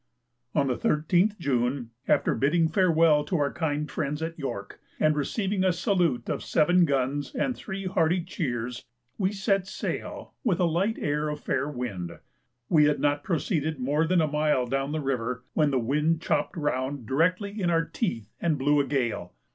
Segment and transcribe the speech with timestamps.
[0.55, 5.63] On the 13th June, after bidding farewell to our kind friends at York, and receiving
[5.63, 8.83] a salute of seven guns and three hearty cheers,
[9.19, 12.17] we set sail with a light air of fair wind.
[12.67, 16.57] We had not proceeded more than a mile down the river, when the wind chopped
[16.57, 19.33] round directly in our teeth, and blew a gale.